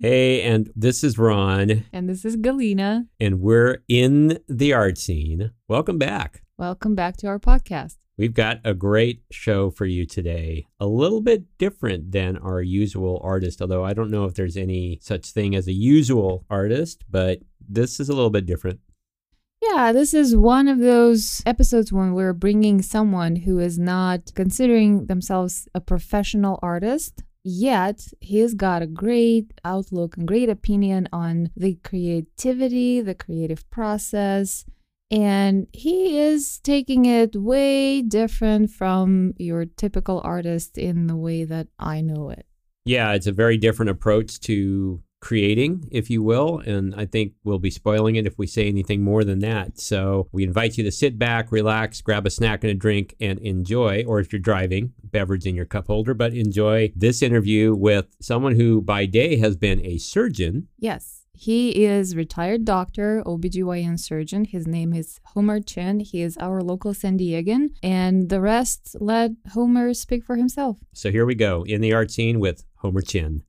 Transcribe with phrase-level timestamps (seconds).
[0.00, 3.08] Hey, and this is Ron, And this is Galina.
[3.18, 5.50] and we're in the art scene.
[5.66, 6.42] Welcome back.
[6.56, 7.96] Welcome back to our podcast.
[8.16, 10.66] We've got a great show for you today.
[10.78, 15.00] A little bit different than our usual artist, although I don't know if there's any
[15.02, 18.78] such thing as a usual artist, but this is a little bit different.
[19.60, 25.06] Yeah, this is one of those episodes when we're bringing someone who is not considering
[25.06, 27.24] themselves a professional artist.
[27.50, 34.66] Yet, he's got a great outlook and great opinion on the creativity, the creative process,
[35.10, 41.68] and he is taking it way different from your typical artist in the way that
[41.78, 42.44] I know it.
[42.84, 46.58] Yeah, it's a very different approach to creating, if you will.
[46.60, 49.78] And I think we'll be spoiling it if we say anything more than that.
[49.78, 53.38] So we invite you to sit back, relax, grab a snack and a drink, and
[53.40, 58.06] enjoy, or if you're driving, beverage in your cup holder, but enjoy this interview with
[58.20, 60.68] someone who by day has been a surgeon.
[60.78, 64.44] Yes, he is retired doctor, OBGYN surgeon.
[64.44, 66.00] His name is Homer Chen.
[66.00, 70.78] He is our local San Diegan, and the rest let Homer speak for himself.
[70.92, 73.44] So here we go in the art scene with Homer Chen.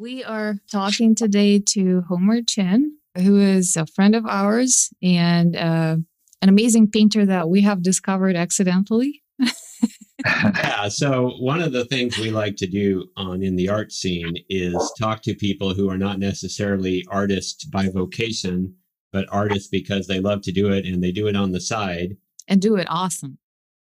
[0.00, 5.96] We are talking today to Homer Chen, who is a friend of ours and uh,
[6.40, 9.22] an amazing painter that we have discovered accidentally.
[10.24, 10.88] yeah.
[10.88, 14.74] So one of the things we like to do on in the art scene is
[14.98, 18.74] talk to people who are not necessarily artists by vocation,
[19.12, 22.16] but artists because they love to do it and they do it on the side
[22.48, 23.36] and do it awesome.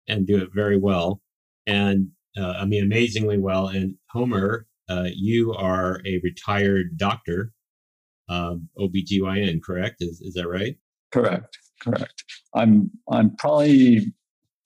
[0.09, 1.21] and do it very well.
[1.67, 3.69] And uh, I mean, amazingly well.
[3.69, 7.53] And Homer, uh, you are a retired doctor,
[8.29, 9.97] um, OBGYN, correct?
[10.01, 10.77] Is, is that right?
[11.13, 11.59] Correct.
[11.83, 12.25] Correct.
[12.55, 14.13] I'm I'm probably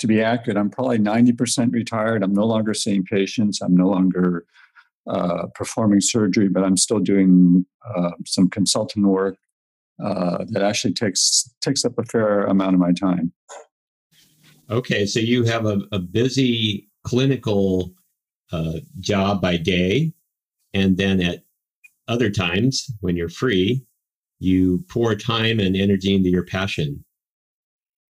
[0.00, 2.22] to be accurate, I'm probably 90% retired.
[2.22, 3.60] I'm no longer seeing patients.
[3.62, 4.44] I'm no longer
[5.08, 7.64] uh, performing surgery, but I'm still doing
[7.94, 9.36] uh, some consultant work
[10.02, 13.32] uh, that actually takes takes up a fair amount of my time.
[14.70, 17.94] Okay, so you have a, a busy clinical
[18.54, 20.12] uh, job by day,
[20.72, 21.44] and then at
[22.06, 23.84] other times when you're free,
[24.38, 27.04] you pour time and energy into your passion.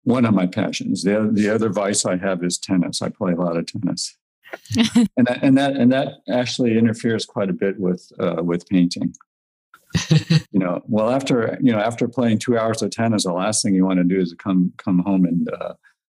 [0.03, 1.03] One of my passions.
[1.03, 3.01] The other, the other vice I have is tennis.
[3.01, 4.17] I play a lot of tennis,
[5.17, 9.15] and that, and that and that actually interferes quite a bit with uh, with painting.
[10.51, 13.75] you know, well after you know after playing two hours of tennis, the last thing
[13.75, 15.75] you want to do is come come home and uh,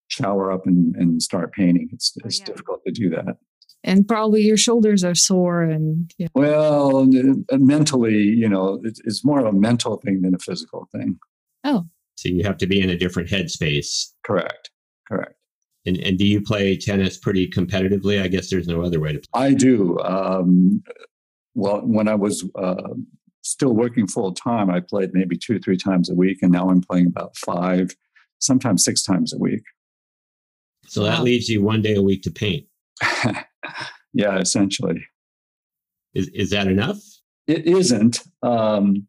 [0.09, 1.89] shower up and, and start painting.
[1.93, 2.45] It's Oh, it's yeah.
[2.45, 3.37] difficult to do that.
[3.83, 6.27] And probably your shoulders are sore and yeah.
[6.35, 7.07] Well,
[7.51, 11.17] uh, mentally, you know, it's, it's more of a mental thing than a physical thing.
[11.63, 11.85] Oh,
[12.15, 14.11] So you have to be in a different headspace.
[14.25, 14.69] Correct.
[15.07, 15.33] Correct.
[15.85, 18.21] And, and do you play tennis pretty competitively?
[18.21, 19.45] I guess there's no other way to play.
[19.47, 19.97] I do.
[19.99, 20.83] Um,
[21.55, 22.89] well, when I was uh,
[23.43, 26.69] still working full time, I played maybe two or three times a week, and now
[26.69, 27.95] I'm playing about five,
[28.39, 29.63] sometimes six times a week.
[30.87, 31.23] So that Wow.
[31.23, 32.65] leaves you one day a week to paint.
[34.13, 35.05] yeah, essentially.
[36.13, 36.99] Is, is that enough?
[37.47, 38.21] It isn't.
[38.43, 39.07] Um,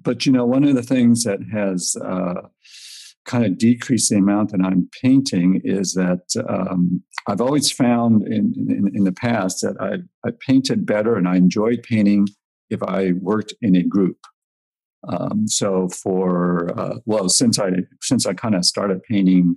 [0.00, 2.48] but, you know, one of the things that has uh,
[3.24, 8.54] kind of decreased the amount that I'm painting is that um, I've always found in,
[8.56, 12.28] in, in the past that I, I painted better and I enjoyed painting
[12.70, 14.18] if I worked in a group.
[15.08, 17.70] Um, so for uh, well, since I
[18.02, 19.56] since I kind of started painting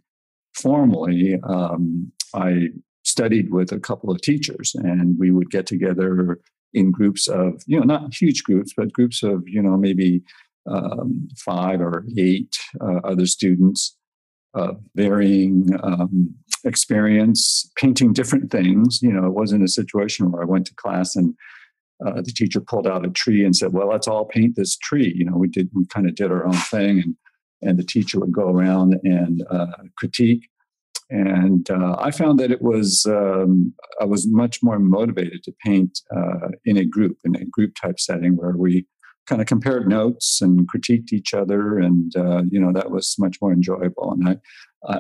[0.54, 2.68] formally, um, I
[3.10, 6.40] studied with a couple of teachers, and we would get together
[6.74, 10.22] in groups of you know not huge groups, but groups of you know maybe
[10.70, 13.98] um, five or eight uh, other students,
[14.54, 16.34] uh, varying um,
[16.64, 19.00] experience, painting different things.
[19.02, 21.34] You know, it wasn't a situation where I went to class and
[22.06, 25.14] uh, the teacher pulled out a tree and said, "Well, let's all paint this tree."
[25.16, 25.70] You know, we did.
[25.74, 27.16] We kind of did our own thing, and
[27.62, 30.48] and the teacher would go around and uh, critique.
[31.10, 36.00] And uh, I found that it was um, I was much more motivated to paint
[36.16, 38.86] uh, in a group, in a group type setting where we
[39.26, 43.38] kind of compared notes and critiqued each other, and uh, you know that was much
[43.42, 44.12] more enjoyable.
[44.12, 44.38] And I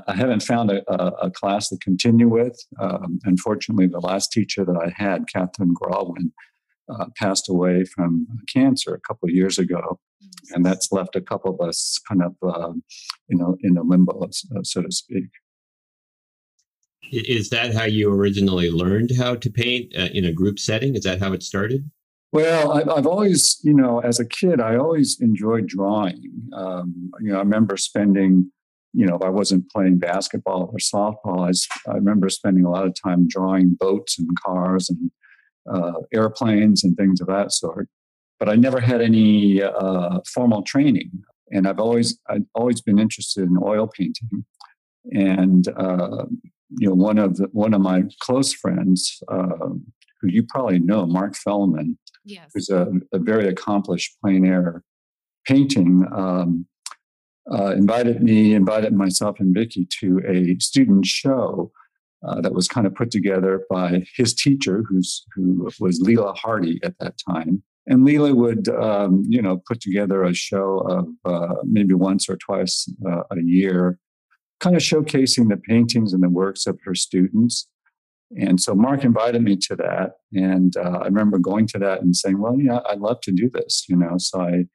[0.07, 0.83] I haven't found a,
[1.23, 2.59] a, class to continue with.
[2.81, 6.31] Um, unfortunately, the last teacher that I had, Catherine Grawlin,
[6.89, 9.99] uh, passed away from cancer a couple of years ago,
[10.51, 12.73] and that's left a couple of us kind of, uh,
[13.29, 14.27] you know, in a limbo,
[14.63, 15.29] so to speak.
[17.13, 20.95] I- Is that how you originally learned how to paint uh, in a group setting?
[20.95, 21.89] Is that how it started?
[22.31, 26.21] Well, I, I've always, you know, as a kid, I always enjoyed drawing.
[26.53, 28.51] Um, you know, I remember spending,
[28.93, 31.51] you know, if I wasn't playing basketball or softball,
[31.87, 35.09] I remember spending a lot of time drawing boats and cars and
[35.71, 37.87] uh, airplanes and things of that sort.
[38.39, 41.11] but I never had any uh, formal training.
[41.51, 44.45] And I've always I've always been interested in oil painting.
[45.11, 46.25] And uh,
[46.77, 49.69] you know, one of the, one of my close friends, uh,
[50.21, 52.51] who you probably know, Mark Fellman, Yes.
[52.53, 54.83] who's a, a very accomplished plein air
[55.45, 56.65] painting, um,
[57.51, 61.71] uh, invited me, invited myself and Vicky to a student show
[62.27, 66.79] uh, that was kind of put together by his teacher, who's who was Leela Hardy
[66.83, 67.63] at that time.
[67.87, 72.35] And Leela would, um, you know, put together a show of uh, maybe once or
[72.35, 73.97] twice uh, a year,
[74.59, 77.67] kind of showcasing the paintings and the works of her students.
[78.37, 82.15] And so Mark invited me to that, and uh, I remember going to that and
[82.15, 84.17] saying, "Well, yeah, I'd love to do this," you know.
[84.17, 84.65] So I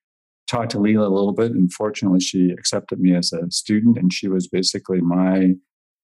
[0.49, 4.13] talked to Leela a little bit, and fortunately, she accepted me as a student, and
[4.13, 5.53] she was basically my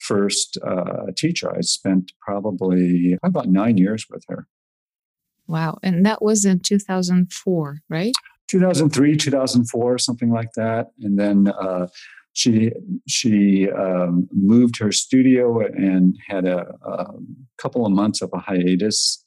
[0.00, 1.52] first uh, teacher.
[1.54, 4.46] I spent probably about nine years with her.
[5.46, 5.78] Wow.
[5.82, 8.12] And that was in 2004, right?
[8.48, 11.86] 2003, 2004, something like that, and then uh,
[12.32, 12.70] she
[13.08, 17.06] she um, moved her studio and had a, a,
[17.58, 19.24] couple of months of a hiatus.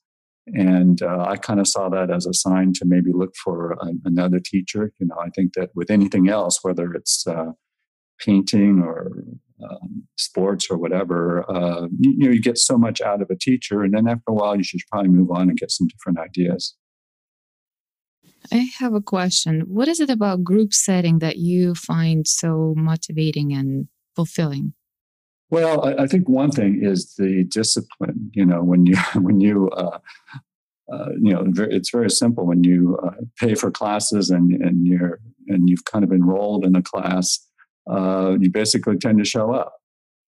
[0.48, 3.92] And uh, I kind of saw that as a sign to maybe look for a,
[4.06, 4.92] another teacher.
[5.00, 7.52] You know, I think that with anything else, whether it's uh,
[8.20, 9.24] painting or
[9.64, 13.38] um, sports or whatever, uh, you, you know, you get so much out of a
[13.38, 16.20] teacher, and then after a while, you should probably move on and get some different
[16.20, 16.76] ideas.
[18.52, 19.62] I have a question.
[19.68, 24.74] What is it about group setting that you find so motivating and fulfilling?
[25.50, 28.32] Well, I, I think one thing is the discipline.
[28.34, 30.00] You know, when you when you uh,
[30.92, 32.46] uh, you know, it's very simple.
[32.46, 36.76] When you uh, pay for classes and and you're and you've kind of enrolled in
[36.76, 37.40] a class,
[37.90, 39.74] uh, you basically tend to show up.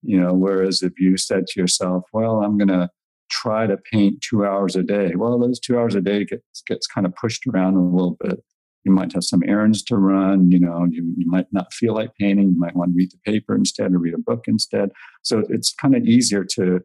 [0.04, 2.90] You know, whereas if you said to yourself, "Well, I'm going to
[3.30, 6.88] try to paint two hours a day," well, those two hours a day gets gets
[6.88, 8.44] kind of pushed around a little bit.
[8.84, 10.52] You might have some errands to run.
[10.52, 12.50] You know, you, you might not feel like painting.
[12.50, 14.90] You might want to read the paper instead or read a book instead.
[15.24, 16.82] So it's kind of easier to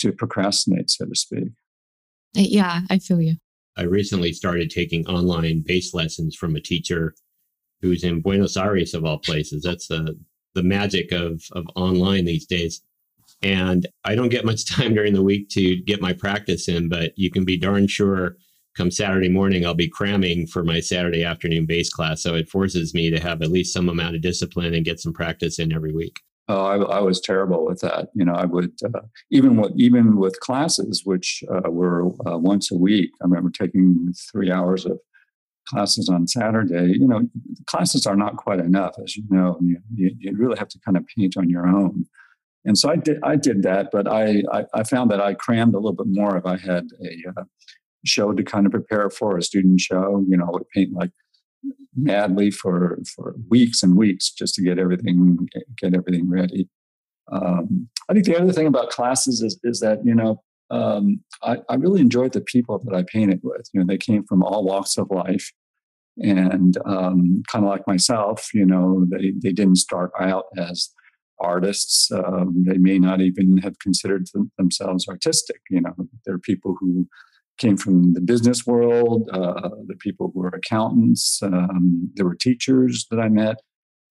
[0.00, 1.48] to procrastinate, so to speak.
[2.36, 3.36] Eh, yeah, I feel you.
[3.76, 7.14] I recently started taking online bass lessons from a teacher
[7.80, 9.62] who's in Buenos Aires of all places.
[9.62, 10.18] That's the
[10.54, 12.82] the magic of of online these days.
[13.42, 17.12] And I don't get much time during the week to get my practice in, but
[17.16, 18.36] you can be darn sure
[18.76, 22.22] come Saturday morning I'll be cramming for my Saturday afternoon bass class.
[22.22, 25.12] So it forces me to have at least some amount of discipline and get some
[25.12, 26.20] practice in every week.
[26.48, 28.08] Oh, I, I, was terrible with that.
[28.14, 29.00] You know, I would uh,
[29.30, 33.10] even with even with classes, which uh, were uh, once a week.
[33.22, 34.98] I remember taking three hours of
[35.68, 36.94] classes on Saturday.
[36.98, 37.22] You know,
[37.66, 39.56] classes are not quite enough, as you know.
[39.62, 42.06] You, you, you really have to kind of paint on your own.
[42.64, 43.18] And so I did.
[43.22, 46.36] I did that, but I, I, I found that I crammed a little bit more
[46.36, 47.44] if I had a uh,
[48.04, 50.24] show to kind of prepare for a student show.
[50.28, 51.10] You know, I would paint like
[51.96, 56.68] madly for for weeks and weeks just to get everything get everything ready.
[57.30, 61.58] Um, I think the other thing about classes is is that you know um, I,
[61.68, 63.68] I, really enjoyed the people that I painted with.
[63.74, 65.52] You know, they came from all walks of life,
[66.16, 70.90] and um, kind of like myself, you know, they they didn't start out as
[71.42, 72.10] artists.
[72.12, 75.60] Um, they may not even have considered them, themselves artistic.
[75.70, 75.94] You know,
[76.24, 77.08] there are people who
[77.58, 83.06] came from the business world, uh, the people who were accountants, um, there were teachers
[83.10, 83.56] that I met,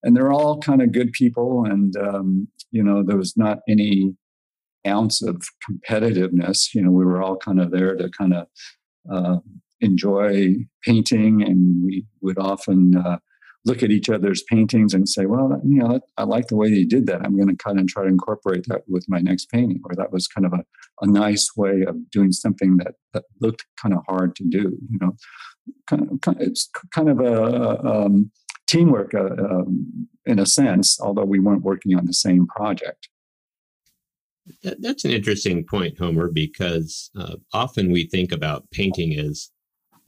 [0.04, 1.66] and they're all kind of good people.
[1.66, 4.16] And, um, you know, there was not any
[4.88, 6.74] ounce of competitiveness.
[6.74, 8.48] You know, we were all kind of there to kind of
[9.12, 9.38] uh,
[9.80, 13.18] enjoy painting, and we would often uh,
[13.66, 16.88] look at each other's paintings and say, well, you know, I like the way you
[16.88, 17.22] did that.
[17.24, 19.82] I'm going to kind of try to incorporate that with my next painting.
[19.86, 20.64] Or that was kind of a,
[21.02, 24.78] a nice way of doing something that, that looked kind of hard to do.
[24.90, 25.16] You know,
[25.88, 28.32] kind of, it's kind of a um,
[28.68, 33.10] teamwork uh, um, in a sense, although we weren't working on the same project.
[34.64, 39.52] That, that's an interesting point, Homer, because uh, often we think about painting as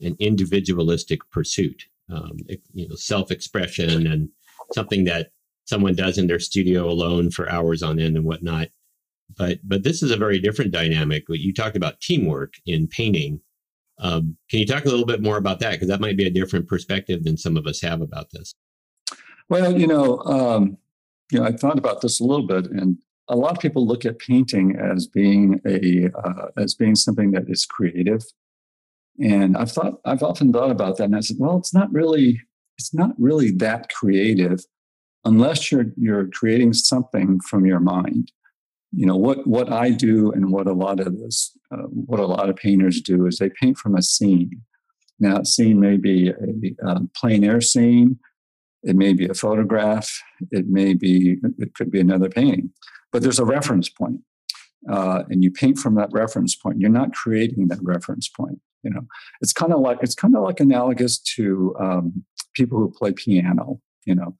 [0.00, 2.38] an individualistic pursuit um,
[2.72, 4.28] you know, self-expression and
[4.72, 5.30] something that
[5.64, 8.68] someone does in their studio alone for hours on end and whatnot.
[9.36, 11.24] But but this is a very different dynamic.
[11.28, 13.40] You talked about teamwork in painting.
[13.98, 15.72] Um, can you talk a little bit more about that?
[15.72, 18.54] Because that might be a different perspective than some of us have about this.
[19.48, 20.76] Well, you know, um,
[21.32, 24.04] you know, I thought about this a little bit, and a lot of people look
[24.04, 28.24] at painting as being a uh, as being something that is creative
[29.18, 32.40] and I've thought, I've often thought about that, and I said, well, it's not really,
[32.78, 34.60] it's not really that creative,
[35.24, 38.32] unless you're you're creating something from your mind.
[38.92, 42.26] You know what what I do, and what a lot of this, uh, what a
[42.26, 44.62] lot of painters do, is they paint from a scene.
[45.20, 48.18] Now, scene may be a, a plein air scene,
[48.82, 50.10] it may be a photograph,
[50.50, 52.70] it may be, it could be another painting,
[53.12, 54.20] but there's a reference point.
[54.90, 56.78] Uh, and you paint from that reference point.
[56.78, 58.60] You're not creating that reference point.
[58.84, 59.06] You know,
[59.40, 62.24] it's kind of like it's kind of like analogous to um,
[62.54, 63.80] people who play piano.
[64.06, 64.36] You know,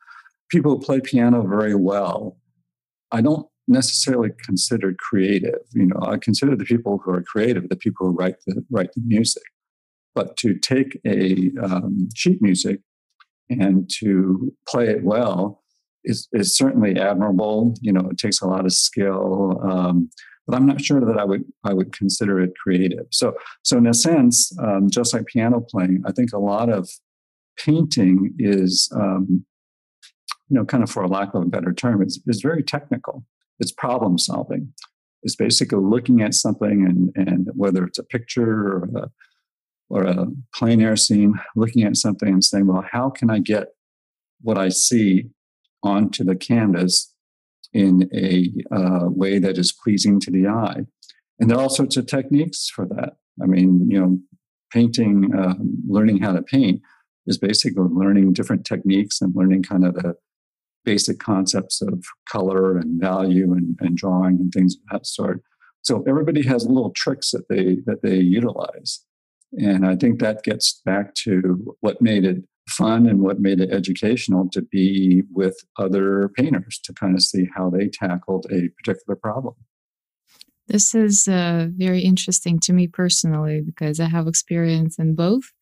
[0.51, 2.37] people who play piano very well.
[3.11, 5.61] I don't necessarily consider creative.
[5.73, 8.93] You know, I consider the people who are creative the people who write the write
[8.95, 9.43] the music.
[10.15, 12.81] But to take a um, sheet music
[13.51, 15.63] and to play it well
[16.05, 17.75] is, is certainly admirable.
[17.81, 20.11] You know, it takes a lot of skill, um,
[20.47, 23.07] but I'm not sure that I would I would consider it creative.
[23.11, 26.89] So so in a sense, um, just like piano playing, I think a lot of
[27.57, 29.45] painting is um,
[30.49, 33.25] you know kind of for a lack of a better term, it's, it's very technical.
[33.61, 34.73] It's problem solving.
[35.23, 39.11] It's basically looking at something and and whether it's a picture or a
[39.91, 43.69] or a plein air scene, looking at something and saying, well, how can I get
[44.41, 45.31] what I see
[45.83, 47.14] onto the canvas
[47.75, 50.87] in a uh, way that is pleasing to the eye?
[51.39, 53.15] And there are all sorts of techniques for that.
[53.43, 54.19] I mean, you know,
[54.73, 55.55] painting, uh,
[55.87, 56.81] learning how to paint
[57.27, 60.15] is basically learning different techniques and learning kind of the
[60.85, 65.43] basic concepts of color and value and, and drawing and things of that sort.
[65.83, 69.05] So everybody has little tricks that they that they utilize.
[69.53, 73.71] And I think that gets back to what made it fun and what made it
[73.71, 79.17] educational to be with other painters to kind of see how they tackled a particular
[79.17, 79.55] problem.
[80.67, 85.53] This is uh, very interesting to me personally because I have experience in both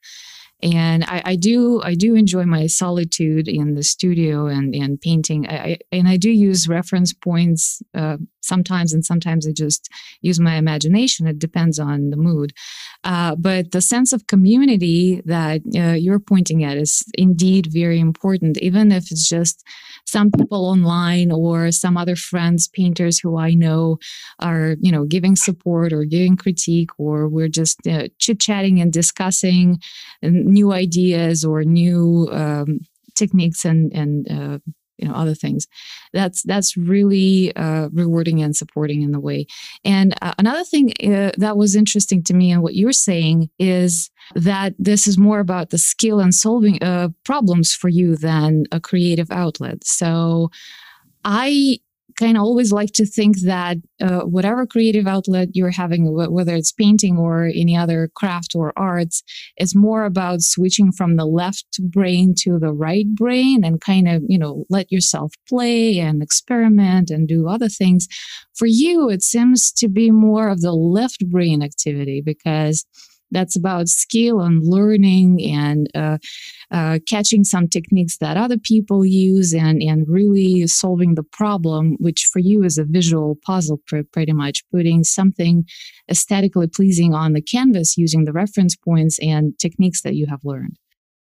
[0.62, 5.48] and I, I, do I do enjoy my solitude in the studio and and painting.
[5.48, 9.88] I, I and I do use reference points uh, sometimes, and sometimes I just
[10.20, 11.26] use my imagination.
[11.26, 12.52] It depends on the mood.
[13.04, 18.58] Uh, but the sense of community that uh, you're pointing at is indeed very important,
[18.58, 19.64] even if it's just
[20.06, 23.98] some people online or some other friends, painters who I know,
[24.38, 28.92] are you know giving support or giving critique, or we're just uh, chit chatting and
[28.92, 29.80] discussing.
[30.22, 32.80] New ideas or new um,
[33.14, 34.58] techniques and and uh,
[35.02, 35.66] you know other things.
[36.12, 39.46] That's that's really uh, rewarding and supporting in the way.
[39.84, 44.10] And uh, another thing uh, that was interesting to me and what you're saying is
[44.34, 48.80] that this is more about the skill and solving uh, problems for you than a
[48.80, 49.84] creative outlet.
[49.84, 50.50] So
[51.24, 51.78] i
[52.16, 56.72] kind of always like to think that uh, whatever creative outlet you're having, whether it's
[56.72, 59.22] painting or any other craft or arts,
[59.58, 64.22] is more about switching from the left brain to the right brain and kind of,
[64.28, 68.06] you know, let yourself play and experiment and do other things.
[68.54, 72.84] For you, it seems to be more of the left brain activity because
[73.32, 76.18] that's about skill and learning and uh,
[76.70, 82.28] uh, catching some techniques that other people use and, and really solving the problem, which
[82.32, 83.80] for you is a visual puzzle,
[84.12, 85.64] pretty much putting something
[86.10, 90.76] aesthetically pleasing on the canvas using the reference points and techniques that you have learned.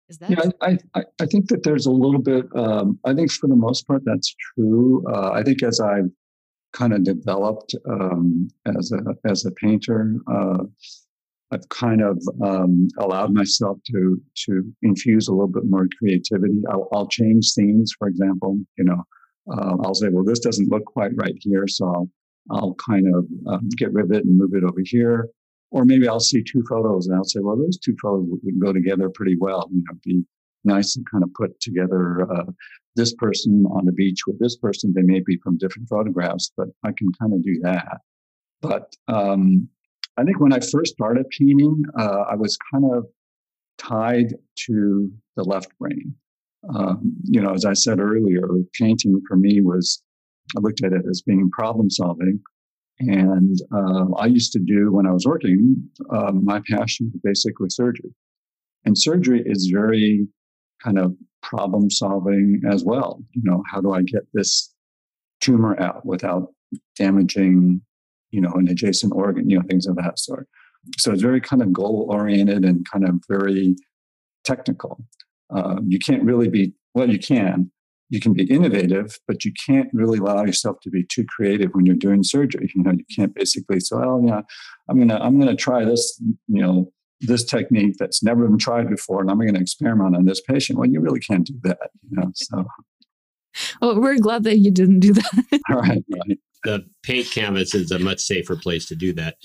[0.09, 0.31] Is that?
[0.31, 3.57] Yeah, I, I, I think that there's a little bit, um, I think for the
[3.57, 5.05] most part, that's true.
[5.09, 6.11] Uh, I think as I've
[6.73, 8.49] kind of developed um,
[8.79, 10.15] as a as a painter.
[11.53, 16.63] I've kind of um, allowed myself to to infuse a little bit more creativity.
[16.71, 18.59] I'll, I'll change scenes, for example.
[18.79, 19.03] You know,
[19.53, 22.11] uh, I'll say, well, this doesn't look quite right here, so I'll
[22.51, 25.29] I'll kind of um, get rid of it and move it over here.
[25.73, 28.73] Or maybe I'll see two photos and I'll say, well, those two photos would go
[28.73, 29.69] together pretty well.
[29.73, 30.25] You know, be
[30.65, 32.51] nice and kind of put together uh,
[32.97, 34.93] this person on the beach with this person.
[34.93, 37.99] They may be from different photographs, but I can kind of do that.
[38.61, 39.69] But um,
[40.21, 43.07] I think when I first started painting, uh, I was kind of
[43.79, 44.35] tied
[44.67, 46.15] to the left brain.
[46.75, 48.47] Um, you know, as I said earlier,
[48.79, 50.03] painting for me was,
[50.55, 52.39] I looked at it as being problem solving.
[52.99, 57.71] And uh, I used to do, when I was working, uh, my passion was basically
[57.71, 58.15] surgery.
[58.85, 60.29] And surgery is very
[60.85, 63.23] kind of problem solving as well.
[63.33, 64.75] You know, how do I get this
[65.41, 66.49] tumor out without
[66.97, 67.81] damaging
[68.31, 70.49] you know, an adjacent organ, you know, things of that sort.
[70.99, 73.77] So it's very kind of goal oriented and kind of very
[74.45, 75.05] technical.
[75.55, 77.71] Uh, you can't really be, well, you can.
[78.13, 81.87] You can be innovative, but you can't really allow yourself to be too creative when
[81.87, 82.69] you're doing surgery.
[82.75, 84.41] You know, you can't basically say, "Well, yeah,
[84.89, 89.21] I'm gonna, I'm gonna try this, you know, this technique that's never been tried before,
[89.21, 91.91] and I'm going to experiment on this patient." Well, you really can't do that.
[92.11, 92.65] You know, so.
[93.83, 95.61] Well, we're glad that you didn't do that.
[95.71, 99.37] All right, right the paint canvas is a much safer place to do that.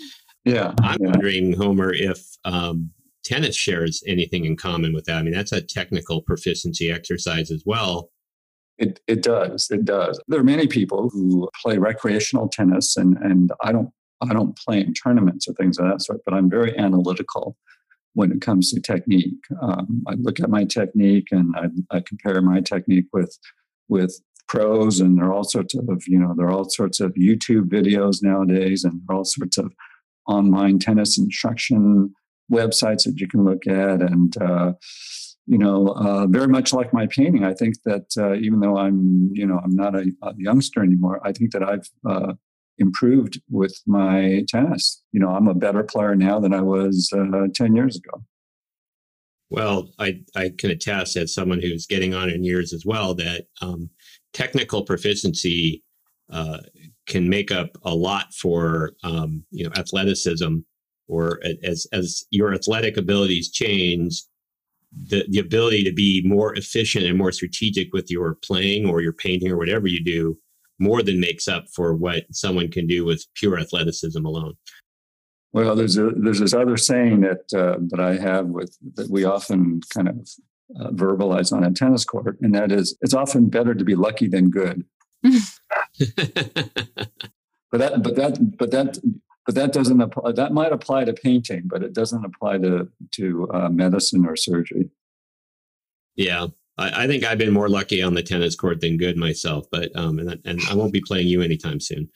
[0.43, 0.73] Yeah.
[0.81, 1.09] I'm yeah.
[1.09, 2.91] wondering, Homer, if um,
[3.25, 5.17] tennis shares anything in common with that.
[5.17, 8.11] I mean, that's a technical proficiency exercise as well.
[8.77, 9.69] It, it does.
[9.71, 10.21] It does.
[10.27, 13.89] There are many people who play recreational tennis, and, and I don't
[14.21, 17.57] I don't play in tournaments or things of that sort, but I'm very analytical
[18.13, 19.43] when it comes to technique.
[19.61, 23.37] Um, I look at my technique and I, I, compare my technique with
[23.89, 24.17] with
[24.47, 27.69] pros, and there are all sorts of you know there are all sorts of YouTube
[27.69, 29.73] videos nowadays, and there are all sorts of
[30.27, 32.13] online tennis instruction
[32.51, 34.73] websites that you can look at, and uh,
[35.47, 39.29] you know, uh, very much like my painting, I think that uh, even though I'm,
[39.33, 42.33] you know, I'm not a, a youngster anymore, I think that I've uh,
[42.79, 45.03] improved with my tennis.
[45.11, 48.23] You know, I'm a better player now than I was uh, 10 years ago.
[49.51, 53.45] Well, I, I can attest as someone who's getting on in years as well that
[53.61, 53.91] um,
[54.35, 55.81] technical proficiency
[56.31, 56.59] uh,
[57.07, 60.57] can make up a lot for um, you know athleticism,
[61.07, 64.23] or as as your athletic abilities change,
[65.07, 69.13] the the ability to be more efficient and more strategic with your playing or your
[69.13, 70.37] painting or whatever you do
[70.77, 74.53] more than makes up for what someone can do with pure athleticism alone.
[75.53, 79.23] Well, there's a, there's this other saying that uh, that I have with that we
[79.23, 80.29] often kind of
[80.79, 84.27] uh, verbalize on a tennis court, and that is it's often better to be lucky
[84.27, 84.83] than good.
[85.23, 85.39] but
[87.71, 88.97] that but that but that
[89.45, 90.31] but that doesn't apply.
[90.31, 94.89] That might apply to painting, but it doesn't apply to to uh, medicine or surgery.
[96.15, 99.65] Yeah, I, I, think I've been more lucky on the tennis court than good myself,
[99.71, 102.09] but um, and, and I won't be playing you anytime soon.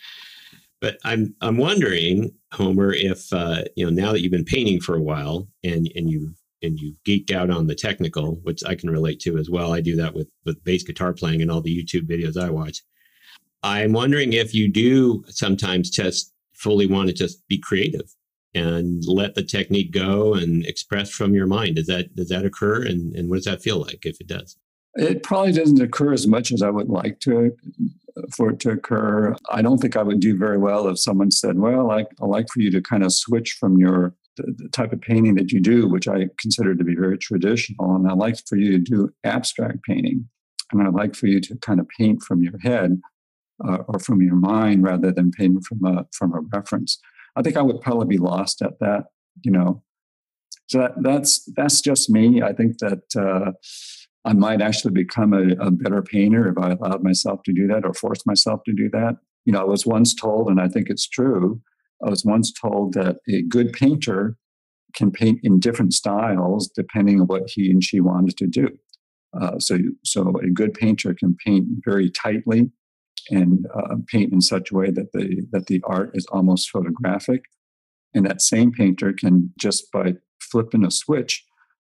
[0.81, 4.95] But I'm I'm wondering, Homer, if uh, you know now that you've been painting for
[4.95, 8.89] a while and and you and you geek out on the technical, which I can
[8.89, 9.73] relate to as well.
[9.73, 12.81] I do that with with bass guitar playing and all the YouTube videos I watch.
[13.63, 18.13] I'm wondering if you do sometimes just fully want to just be creative
[18.55, 21.75] and let the technique go and express from your mind.
[21.75, 24.57] Does that does that occur, and and what does that feel like if it does?
[24.95, 27.55] It probably doesn't occur as much as I would like to
[28.35, 29.35] for it to occur.
[29.49, 32.47] I don't think I would do very well if someone said, "Well, I, I like
[32.49, 34.15] for you to kind of switch from your
[34.57, 38.07] the, type of painting that you do, which I consider to be very traditional, and
[38.07, 40.27] I like for you to do abstract painting,
[40.71, 42.99] and I like for you to kind of paint from your head."
[43.61, 46.97] Uh, or from your mind rather than painting from a from a reference.
[47.35, 49.07] I think I would probably be lost at that,
[49.43, 49.83] you know.
[50.67, 52.41] So that, that's that's just me.
[52.41, 53.51] I think that uh,
[54.25, 57.85] I might actually become a, a better painter if I allowed myself to do that
[57.85, 59.17] or forced myself to do that.
[59.45, 61.61] You know, I was once told, and I think it's true.
[62.05, 64.37] I was once told that a good painter
[64.95, 68.69] can paint in different styles depending on what he and she wanted to do.
[69.39, 72.71] Uh, so, so a good painter can paint very tightly
[73.29, 77.43] and uh, paint in such a way that the that the art is almost photographic.
[78.13, 81.45] And that same painter can just by flipping a switch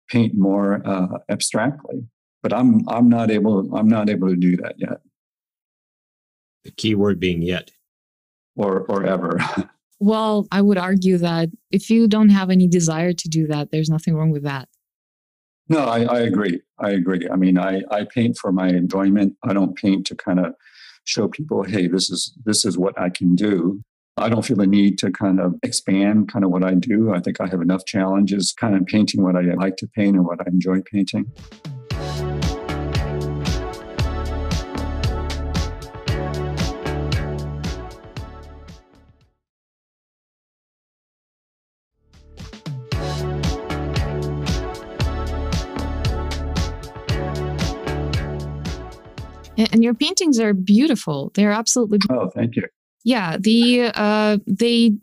[0.09, 2.03] paint more uh, abstractly.
[2.43, 4.99] But I'm I'm not able I'm not able to do that yet.
[6.65, 7.71] The key word being yet,
[8.55, 9.39] or or ever.
[10.03, 13.89] well, I would argue that if you don't have any desire to do that, there's
[13.89, 14.67] nothing wrong with that.
[15.69, 16.61] No, I, I agree.
[16.77, 17.27] I agree.
[17.31, 19.37] I mean, I, I paint for my enjoyment.
[19.43, 20.55] I don't paint to kind of
[21.05, 23.81] show people, hey, this is this is what I can do.
[24.17, 27.13] I don't feel the need to kind of expand kind of what I do.
[27.13, 30.25] I think I have enough challenges kind of painting what I like to paint and
[30.25, 31.31] what I enjoy painting.
[49.57, 51.31] And your paintings are beautiful.
[51.35, 51.99] They're absolutely.
[51.99, 52.27] beautiful.
[52.27, 52.63] Oh, thank you.
[53.03, 54.93] Yeah, the uh, they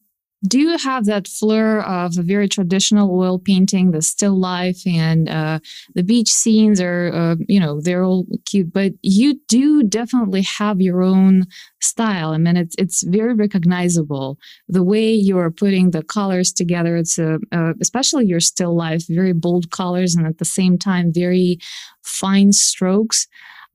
[0.46, 5.58] do have that flair of a very traditional oil painting, the still life and uh,
[5.94, 8.72] the beach scenes are, uh, you know, they're all cute.
[8.72, 11.46] But you do definitely have your own
[11.82, 12.30] style.
[12.30, 16.96] I mean, it's it's very recognizable the way you are putting the colors together.
[16.96, 21.12] It's a, uh, especially your still life, very bold colors, and at the same time
[21.12, 21.58] very
[22.02, 23.26] fine strokes.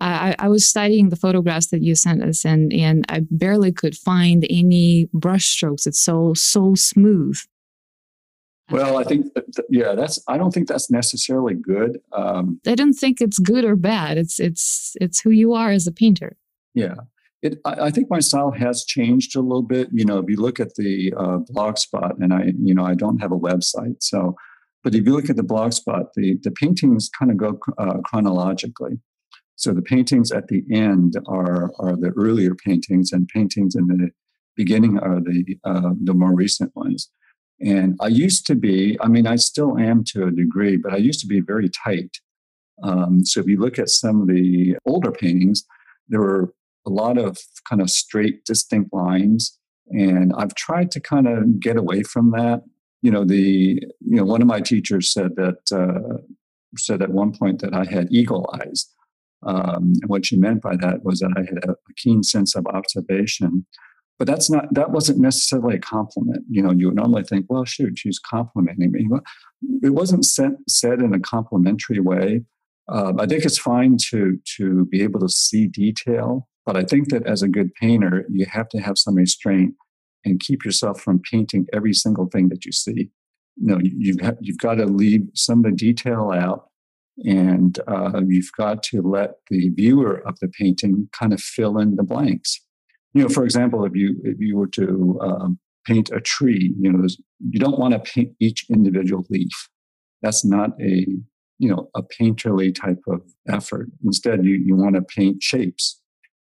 [0.02, 3.96] I, I was studying the photographs that you sent us, and and I barely could
[3.96, 5.88] find any brush strokes.
[5.88, 7.38] It's so so smooth.
[8.72, 10.22] Well, I think that, yeah, that's.
[10.28, 12.00] I don't think that's necessarily good.
[12.12, 14.18] Um, I don't think it's good or bad.
[14.18, 16.36] It's it's it's who you are as a painter.
[16.74, 16.96] Yeah,
[17.42, 19.90] it, I, I, think my style has changed a little bit.
[19.94, 22.96] You know, if you look at the uh, blog spot, and I, you know, I
[22.96, 24.36] don't have a website, so,
[24.84, 28.00] but if you look at the blog spot, the the paintings kind of go uh,
[28.04, 29.00] chronologically.
[29.56, 34.10] So the paintings at the end are are the earlier paintings, and paintings in the
[34.56, 37.10] beginning are the uh, the more recent ones.
[37.62, 40.98] And I used to be, I mean, I still am to a degree, but I
[40.98, 42.18] used to be very tight.
[42.84, 45.66] Um, so if you look at some of the older paintings,
[46.10, 46.54] there were
[46.86, 47.38] a lot of
[47.68, 49.58] kind of straight, distinct lines.
[49.90, 52.64] And I've tried to kind of get away from that.
[53.02, 56.18] You know, the you know one of my teachers said that uh,
[56.78, 58.88] said at one point that I had eagle eyes,
[59.46, 62.66] um, and what she meant by that was that I had a, keen sense of
[62.68, 63.66] observation.
[64.18, 66.46] But that's not that wasn't necessarily a compliment.
[66.50, 69.08] You know you would normally think well shoot she's complimenting me.
[69.84, 72.44] It wasn't said, in a complimentary way.
[72.88, 77.10] Um, i think it's fine to to be able to see detail but i think
[77.10, 79.74] that as a good painter you have to have some restraint
[80.26, 83.10] and keep yourself from painting every single thing that you see.
[83.58, 86.70] You know you've, you've got to leave some of the detail out
[87.20, 91.96] and uh, you've got to let the viewer of the painting kind of fill in
[91.96, 92.60] the blanks
[93.16, 96.92] you know, for example, if you if you were to um, paint a tree, you
[96.92, 97.08] know,
[97.50, 99.70] you don't want to paint each individual leaf.
[100.22, 101.08] That's not a
[101.58, 103.88] you know a painterly type of effort.
[104.04, 106.02] Instead, you you want to paint shapes.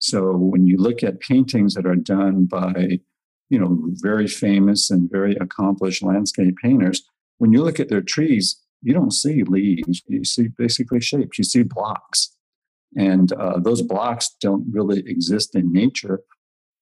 [0.00, 2.98] So when you look at paintings that are done by
[3.50, 7.04] you know very famous and very accomplished landscape painters,
[7.38, 10.02] when you look at their trees, you don't see leaves.
[10.06, 11.38] You see basically shapes.
[11.38, 12.36] You see blocks,
[12.96, 16.20] and uh, those blocks don't really exist in nature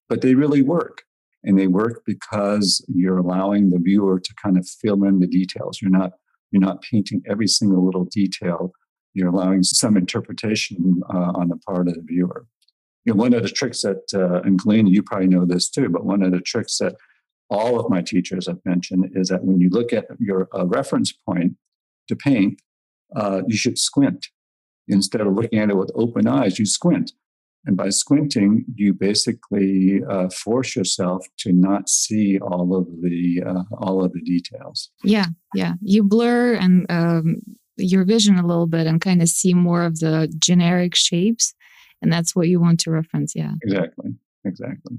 [0.09, 1.03] but they really work.
[1.45, 5.81] And they work because you're allowing the viewer to kind of fill in the details.
[5.81, 6.13] You're not
[6.51, 8.73] you're not painting every single little detail.
[9.15, 12.47] You're allowing some interpretation uh, on the part of the viewer.
[13.05, 15.89] You know, one of the tricks that, uh, and Glenn, you probably know this too,
[15.89, 16.97] but one of the tricks that
[17.51, 21.13] all of my teachers have mentioned is that when you look at your uh, reference
[21.13, 21.57] point
[22.09, 22.61] to paint,
[23.15, 24.29] uh, you should squint.
[24.89, 27.13] Instead of looking at it with open eyes, you squint
[27.67, 33.63] and by squinting, you basically uh, force yourself to not see all of the uh,
[33.79, 34.91] all of the details.
[35.03, 35.75] Yeah, yeah.
[35.83, 37.43] You blur and um,
[37.77, 41.55] your vision a little bit and kind of see more of the generic shapes,
[42.01, 43.35] and that's what you want to reference.
[43.35, 44.15] Yeah, exactly,
[44.45, 44.99] exactly.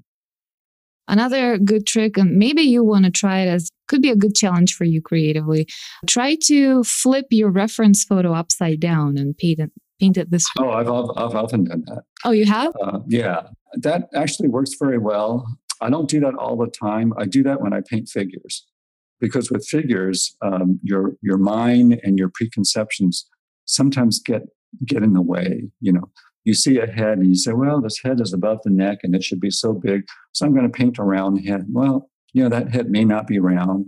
[1.07, 4.35] Another good trick, and maybe you want to try it as could be a good
[4.35, 5.67] challenge for you creatively.
[6.05, 10.67] Try to flip your reference photo upside down and paint it, paint it this way.
[10.67, 12.03] Oh, I've, I've often done that.
[12.23, 12.73] Oh, you have?
[12.81, 15.45] Uh, yeah, that actually works very well.
[15.81, 17.13] I don't do that all the time.
[17.17, 18.65] I do that when I paint figures,
[19.19, 23.27] because with figures, um, your your mind and your preconceptions
[23.65, 24.43] sometimes get
[24.85, 25.69] get in the way.
[25.79, 26.11] You know,
[26.45, 29.15] you see a head and you say, "Well, this head is above the neck and
[29.15, 32.43] it should be so big, so I'm going to paint a round head." Well, you
[32.43, 33.87] know that head may not be round.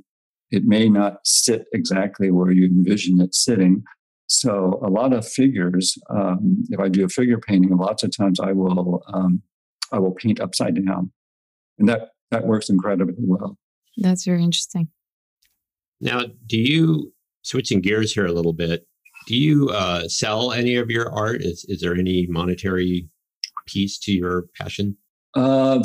[0.50, 3.84] It may not sit exactly where you envision it sitting.
[4.26, 8.40] So a lot of figures, um, if I do a figure painting, lots of times
[8.40, 9.44] I will um,
[9.92, 11.12] I will paint upside down,
[11.78, 13.56] and that that works incredibly well.
[13.98, 14.88] That's very interesting.
[16.02, 18.88] Now, do you switching gears here a little bit?
[19.28, 21.44] Do you uh, sell any of your art?
[21.44, 23.10] Is is there any monetary
[23.68, 24.98] piece to your passion?
[25.36, 25.84] Uh,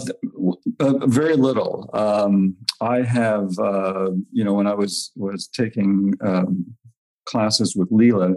[0.81, 1.91] uh, very little.
[1.93, 6.75] Um, I have, uh, you know, when I was was taking um,
[7.27, 8.37] classes with Leela,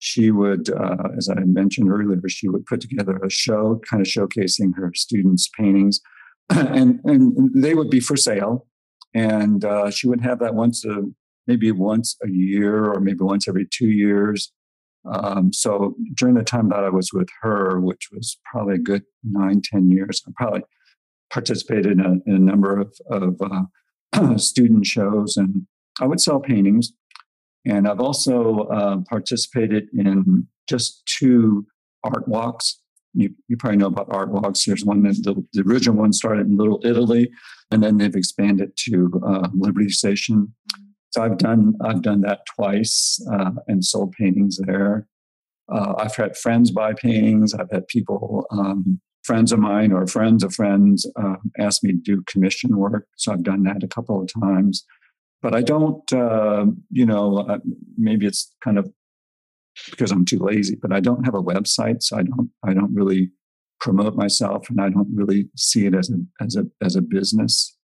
[0.00, 4.06] she would, uh, as I mentioned earlier, she would put together a show kind of
[4.06, 6.00] showcasing her students' paintings,
[6.50, 8.66] and and they would be for sale.
[9.14, 11.02] And uh, she would have that once a
[11.46, 14.52] maybe once a year or maybe once every two years.
[15.12, 19.02] Um, so during the time that I was with her, which was probably a good
[19.22, 20.62] nine, ten years, I probably
[21.30, 25.66] participated in a, in a number of, of uh, student shows, and
[26.00, 26.92] I would sell paintings.
[27.64, 31.66] And I've also uh, participated in just two
[32.04, 32.80] art walks.
[33.14, 34.64] You, you probably know about art walks.
[34.64, 37.30] There's one that the, the original one started in Little Italy,
[37.70, 40.54] and then they've expanded to uh, Liberty Station.
[41.10, 45.06] So I've done I've done that twice uh, and sold paintings there.
[45.72, 47.52] Uh, I've had friends buy paintings.
[47.54, 51.98] I've had people, um, friends of mine or friends of friends, uh, ask me to
[51.98, 53.06] do commission work.
[53.16, 54.84] So I've done that a couple of times
[55.42, 57.58] but I don't, uh, you know, uh,
[57.96, 58.90] maybe it's kind of
[59.90, 62.92] because I'm too lazy, but I don't have a website, so I don't, I don't
[62.92, 63.30] really
[63.80, 67.76] promote myself, and I don't really see it as a as a as a business.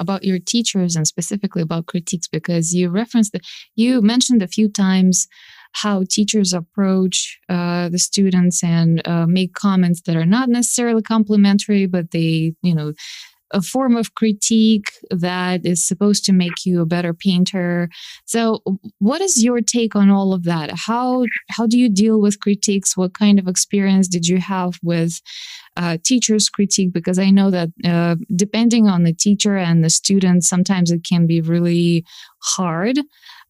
[0.00, 3.36] About your teachers and specifically about critiques, because you referenced,
[3.76, 5.28] you mentioned a few times
[5.72, 11.86] how teachers approach uh, the students and uh, make comments that are not necessarily complimentary,
[11.86, 12.92] but they, you know,
[13.52, 17.88] a form of critique that is supposed to make you a better painter.
[18.24, 18.62] So,
[18.98, 20.70] what is your take on all of that?
[20.86, 22.96] How how do you deal with critiques?
[22.96, 25.20] What kind of experience did you have with
[25.76, 26.92] uh, teachers' critique?
[26.92, 31.26] Because I know that uh, depending on the teacher and the student, sometimes it can
[31.26, 32.04] be really
[32.42, 33.00] hard.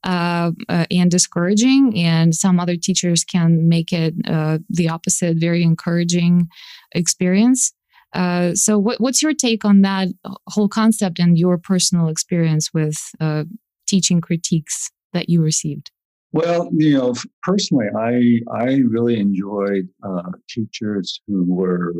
[0.02, 5.62] Uh, uh, and discouraging, and some other teachers can make it uh, the opposite, very
[5.62, 6.48] encouraging
[6.94, 7.74] experience.
[8.12, 10.08] Uh, so, what, what's your take on that
[10.48, 13.44] whole concept and your personal experience with uh,
[13.86, 15.90] teaching critiques that you received?
[16.32, 21.94] Well, you know, personally, I I really enjoyed uh, teachers who were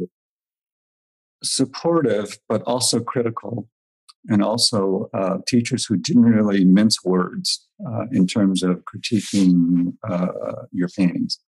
[1.42, 3.68] supportive but also critical,
[4.28, 9.94] and also uh, teachers who didn't really mince words uh, in terms of critiquing
[10.72, 11.38] your paintings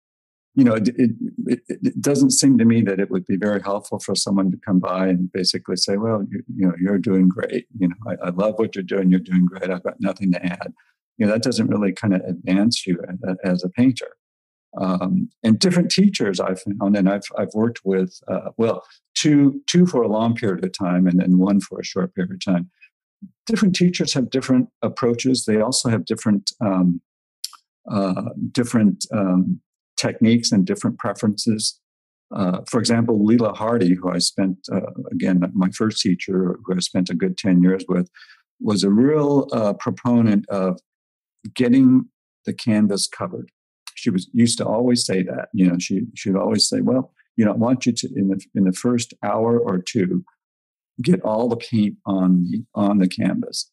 [0.54, 3.98] you know, it, it, it, doesn't seem to me that it would be very helpful
[3.98, 7.66] for someone to come by and basically say, well, you, you know, you're doing great.
[7.78, 9.10] You know, I, I, love what you're doing.
[9.10, 9.70] You're doing great.
[9.70, 10.74] I've got nothing to add.
[11.16, 14.16] You know, that doesn't really kind of advance you as, as a painter.
[14.78, 18.84] Um, and different teachers I've found, and I've, I've worked with, uh, well,
[19.14, 22.32] two, two for a long period of time and then one for a short period
[22.32, 22.70] of time.
[23.46, 25.44] Different teachers have different approaches.
[25.44, 27.00] They also have different, um,
[27.90, 29.60] uh, different um,
[29.96, 31.78] techniques and different preferences.
[32.35, 36.78] Uh, for example, Leela Hardy, who I spent, uh, again, my first teacher, who I
[36.81, 38.09] spent a good 10 years with,
[38.61, 40.81] was a real uh, proponent of
[41.55, 42.07] getting
[42.46, 43.50] the canvas covered.
[43.94, 45.48] She was used to always say that.
[45.52, 48.44] You know, she she'd always say, "Well, you know, I want you to in the
[48.55, 50.24] in the first hour or two,
[51.00, 53.70] get all the paint on the on the canvas,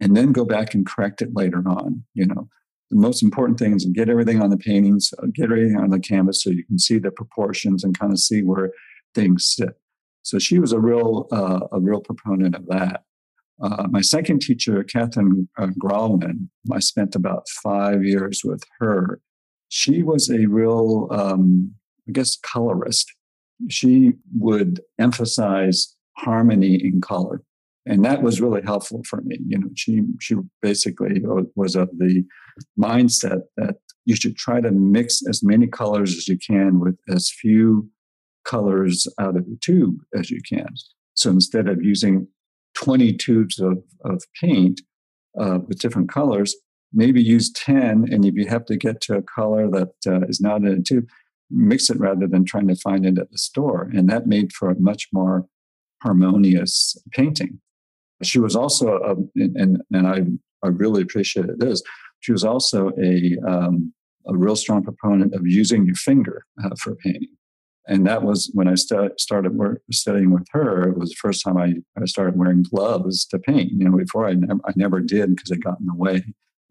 [0.00, 2.04] and then go back and correct it later on.
[2.14, 2.48] You know,
[2.90, 6.00] the most important thing is get everything on the paintings, uh, get everything on the
[6.00, 8.70] canvas so you can see the proportions and kind of see where
[9.14, 9.78] things sit.
[10.22, 13.02] So she was a real uh, a real proponent of that.
[13.60, 19.20] Uh, my second teacher, Catherine uh, Grauman, I spent about five years with her.
[19.68, 21.74] She was a real, um,
[22.08, 23.12] I guess, colorist.
[23.68, 27.42] She would emphasize harmony in color
[27.88, 29.38] and that was really helpful for me.
[29.46, 31.22] You know, she she basically
[31.56, 32.24] was of the
[32.78, 37.30] mindset that you should try to mix as many colors as you can with as
[37.30, 37.88] few
[38.44, 40.68] colors out of the tube as you can.
[41.14, 42.28] So instead of using
[42.74, 44.80] 20 tubes of, of paint
[45.38, 46.54] uh, with different colors,
[46.92, 48.06] maybe use 10.
[48.10, 50.82] And if you have to get to a color that uh, is not in a
[50.82, 51.08] tube,
[51.50, 53.90] mix it rather than trying to find it at the store.
[53.92, 55.46] And that made for a much more
[56.02, 57.60] harmonious painting.
[58.22, 60.22] She was also, a, and and I
[60.64, 61.82] I really appreciated this.
[62.20, 63.92] She was also a um,
[64.26, 67.36] a real strong proponent of using your finger uh, for painting,
[67.86, 70.88] and that was when I st- started work, studying with her.
[70.88, 73.70] It was the first time I, I started wearing gloves to paint.
[73.72, 76.22] You know, before I never I never did because it got in the way.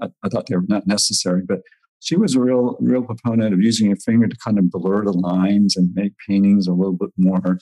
[0.02, 1.62] I, I thought they were not necessary, but
[2.00, 5.14] she was a real real proponent of using your finger to kind of blur the
[5.14, 7.58] lines and make paintings a little bit more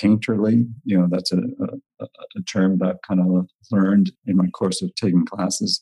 [0.00, 0.70] painterly.
[0.84, 1.38] You know, that's a,
[2.00, 2.06] a,
[2.36, 5.80] a term that I've kind of learned in my course of taking classes.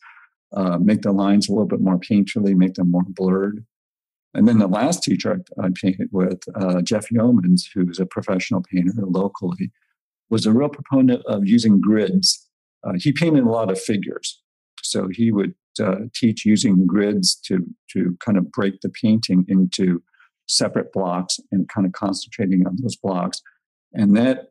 [0.55, 3.65] Uh, make the lines a little bit more painterly, make them more blurred.
[4.35, 8.63] And then the last teacher I, I painted with, uh, Jeff Yeomans, who's a professional
[8.63, 9.73] painter locally,
[10.31, 12.49] was a real proponent of using grids.
[12.85, 14.41] Uh, he painted a lot of figures.
[14.83, 20.03] So he would uh, teach using grids to, to kind of break the painting into
[20.49, 23.43] separate blocks and kind of concentrating on those blocks
[23.97, 24.49] and that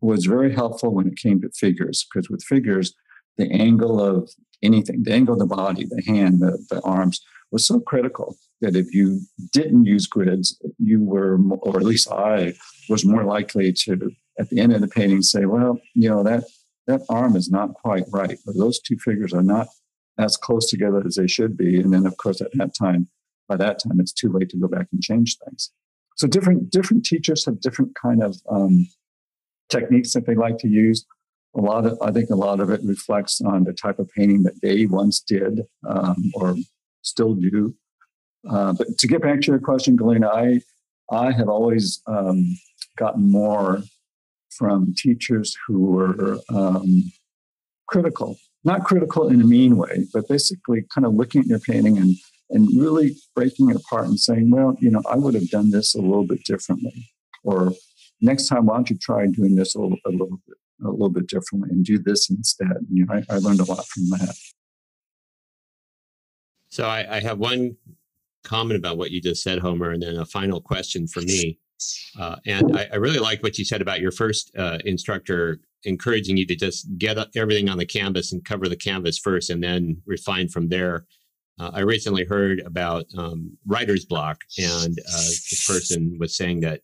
[0.00, 2.94] was very helpful when it came to figures, because with figures,
[3.38, 4.30] the angle of
[4.62, 7.20] anything, the angle of the body, the hand, the, the arms,
[7.50, 9.20] was so critical that if you
[9.52, 12.54] didn't use grids, you were, or at least I
[12.88, 16.44] was more likely to, at the end of the painting, say, well, you know, that,
[16.86, 19.68] that arm is not quite right, or those two figures are not
[20.18, 21.80] as close together as they should be.
[21.80, 23.08] And then, of course, at that time,
[23.48, 25.70] by that time, it's too late to go back and change things
[26.14, 28.86] so different different teachers have different kind of um,
[29.68, 31.06] techniques that they like to use.
[31.56, 34.42] A lot of I think a lot of it reflects on the type of painting
[34.44, 36.56] that they once did um, or
[37.02, 37.74] still do.
[38.48, 40.60] Uh, but to get back to your question, Galina, I
[41.10, 42.56] I have always um,
[42.96, 43.82] gotten more
[44.50, 47.12] from teachers who were um,
[47.88, 51.98] critical, not critical in a mean way, but basically kind of looking at your painting
[51.98, 52.16] and
[52.50, 55.94] and really breaking it apart and saying, well, you know, I would have done this
[55.94, 57.10] a little bit differently.
[57.42, 57.72] Or
[58.20, 61.10] next time, why don't you try doing this a little, a little bit, a little
[61.10, 62.70] bit differently and do this instead?
[62.70, 64.36] And, you know, I, I learned a lot from that.
[66.68, 67.76] So I, I, have one
[68.42, 71.58] comment about what you just said, Homer, and then a final question for me.
[72.18, 76.36] Uh, and I, I, really like what you said about your first uh, instructor encouraging
[76.36, 80.02] you to just get everything on the canvas and cover the canvas first and then
[80.06, 81.04] refine from there.
[81.58, 86.80] Uh, I recently heard about um, writer's block, and uh, this person was saying that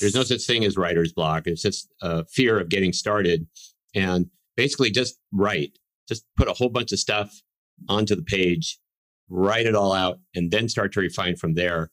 [0.00, 1.46] there's no such thing as writer's block.
[1.46, 3.46] It's just a fear of getting started.
[3.94, 7.42] And basically, just write, just put a whole bunch of stuff
[7.88, 8.78] onto the page,
[9.28, 11.90] write it all out, and then start to refine from there.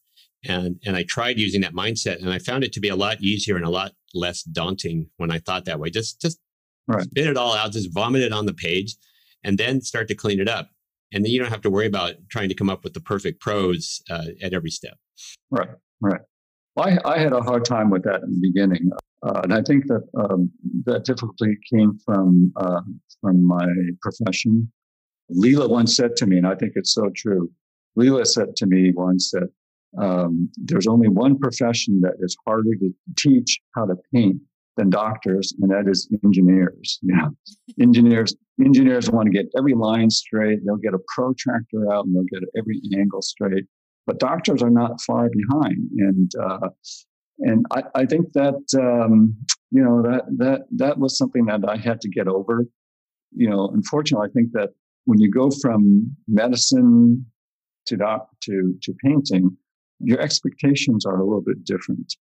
[0.47, 3.21] And, and I tried using that mindset, and I found it to be a lot
[3.21, 5.89] easier and a lot less daunting when I thought that way.
[5.89, 6.39] Just just
[6.88, 7.03] write.
[7.03, 8.95] spit it all out, just vomit it on the page,
[9.43, 10.69] and then start to clean it up.
[11.13, 13.41] And then you don't have to worry about trying to come up with the perfect
[13.41, 14.97] prose uh, at every step.
[15.50, 15.69] Right,
[16.02, 16.21] right.
[16.78, 18.89] I, I, had a hard time with that in the beginning,
[19.24, 20.50] uh, and I think that um,
[20.86, 22.82] that difficulty came from uh,
[23.19, 23.67] from my
[24.02, 24.71] profession.
[25.32, 27.52] Leela once said to me, and I think it's so true.
[28.00, 29.50] Leela said to me once that
[30.02, 34.38] um, there's only one profession that is harder to teach how to paint
[34.78, 37.00] than doctors, and that is engineers.
[37.04, 37.28] Yeah,
[37.82, 40.60] engineers engineers want to get every line straight.
[40.65, 43.65] They'll get a protractor out and they'll get every angle straight.
[44.08, 46.69] But doctors are not far behind, and uh,
[47.39, 49.36] and I, I, think that um,
[49.69, 52.65] you know that that that was something that I had to get over.
[53.32, 54.69] You know, unfortunately, I think that
[55.06, 57.26] when you go from medicine
[57.86, 59.56] to doc to to painting,
[60.00, 62.15] your expectations are a little bit different.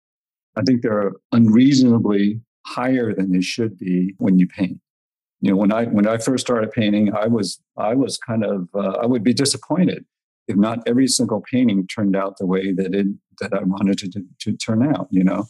[0.58, 4.80] I think they're unreasonably higher than they should be when you paint.
[5.41, 8.67] You know, when I when I first started painting, I was I was kind of
[8.75, 10.06] uh, I would be disappointed
[10.49, 13.06] if not every single painting turned out the way that it
[13.39, 15.08] that I wanted it to, to turn out.
[15.12, 15.45] You know,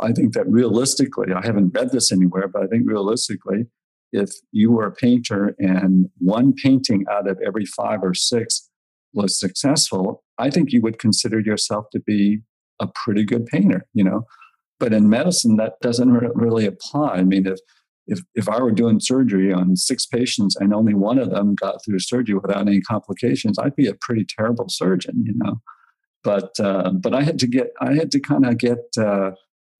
[0.00, 3.66] I think that realistically, I haven't read this anywhere, but I think realistically,
[4.12, 8.70] if you were a painter and one painting out of every five or six
[9.12, 12.42] was successful, I think you would consider yourself to be
[12.80, 14.26] a pretty good painter, you know.
[14.78, 17.14] But in medicine, that doesn't really apply.
[17.14, 17.58] I mean, if
[18.06, 21.84] if if I were doing surgery on six patients and only one of them got
[21.84, 25.60] through surgery without any complications, I'd be a pretty terrible surgeon, you know.
[26.22, 29.32] But uh, but I had to get I had to kind of get uh,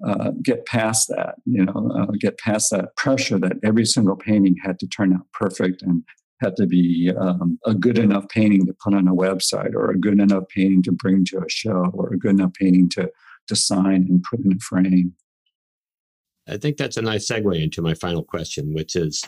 [0.04, 4.54] uh, get past that, you know, uh, get past that pressure that every single painting
[4.62, 6.02] had to turn out perfect and
[6.42, 9.98] had to be um, a good enough painting to put on a website or a
[9.98, 13.10] good enough painting to bring to a show or a good enough painting to,
[13.48, 15.14] to sign and put in a frame.
[16.48, 19.24] I think that's a nice segue into my final question, which is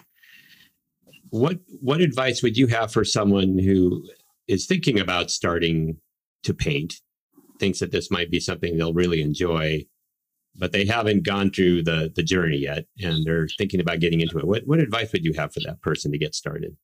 [1.31, 4.04] what what advice would you have for someone who
[4.46, 5.96] is thinking about starting
[6.44, 6.94] to paint,
[7.59, 9.85] thinks that this might be something they'll really enjoy,
[10.57, 14.38] but they haven't gone through the the journey yet and they're thinking about getting into
[14.38, 14.46] it?
[14.46, 16.76] What, what advice would you have for that person to get started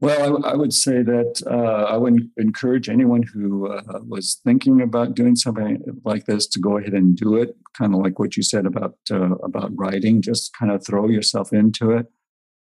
[0.00, 4.80] well i, I would say that uh, i would encourage anyone who uh, was thinking
[4.80, 8.36] about doing something like this to go ahead and do it kind of like what
[8.36, 12.06] you said about uh, about writing just kind of throw yourself into it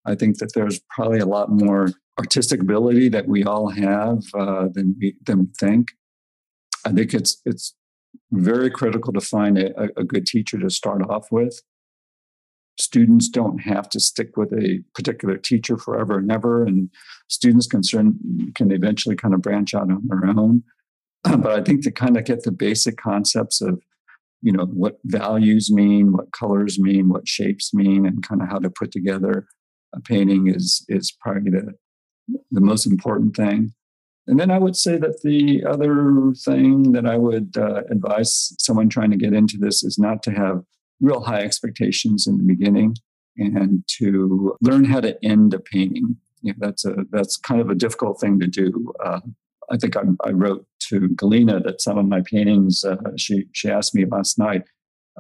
[0.06, 4.68] i think that there's probably a lot more artistic ability that we all have uh,
[4.74, 5.90] than we than we think
[6.86, 7.76] i think it's it's
[8.32, 11.62] very critical to find a, a good teacher to start off with.
[12.80, 16.90] Students don't have to stick with a particular teacher forever and ever, and
[17.30, 17.82] students can,
[18.56, 20.64] can eventually kind of branch out on their own.
[21.24, 23.82] But I think to kind of get the basic concepts of,
[24.42, 28.60] you know, what values mean, what colors mean, what shapes mean, and kind of how
[28.60, 29.46] to put together
[29.96, 31.74] a painting is is probably the
[32.52, 33.74] the most important thing.
[34.28, 38.90] And then I would say that the other thing that I would uh, advise someone
[38.90, 40.64] trying to get into this is not to have
[41.04, 42.96] real high expectations in the beginning
[43.38, 46.16] and to learn how to end a painting.
[46.42, 48.94] You know, that's a that's kind of a difficult thing to do.
[49.04, 49.20] Uh,
[49.70, 52.84] I think I, I, wrote to Galina that some of my paintings.
[52.84, 54.64] Uh, she she asked me last night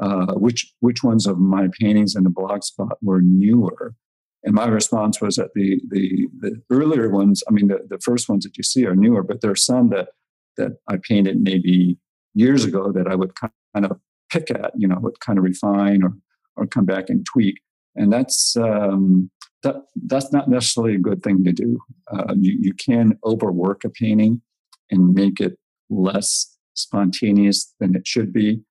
[0.02, 3.96] uh, which which ones of my paintings in the blog spot were newer,
[4.43, 8.28] and my response was that the the, the earlier ones, I mean, the, the first
[8.28, 10.10] ones that you see are newer, but there are some that
[10.58, 11.98] that I painted maybe
[12.34, 14.00] years ago that I would kind of
[14.34, 16.13] pick at, you know, would kind of refine or
[16.56, 17.62] or come back and tweak.
[17.96, 19.30] And that's um,
[19.62, 19.76] that
[20.08, 21.80] that's not necessarily a good thing to do.
[22.12, 24.41] Uh, you you can overwork a painting
[24.89, 25.58] and make it
[25.89, 28.62] less spontaneous than it should be,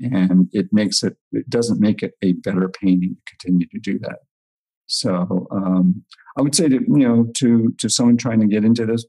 [0.00, 3.98] and it makes it it doesn't make it a better painting to continue to do
[4.00, 4.18] that.
[4.86, 6.04] So um,
[6.38, 9.06] I would say that you know to to someone trying to get into this,